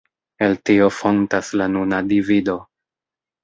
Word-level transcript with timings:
El 0.45 0.55
tio 0.69 0.87
fontas 1.01 1.53
la 1.63 1.69
nuna 1.77 2.03
divido. 2.17 2.59